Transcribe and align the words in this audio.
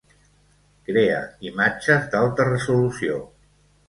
Crea 0.87 1.19
imatges 1.49 2.07
d'alta 2.15 2.47
resolució. 2.49 3.21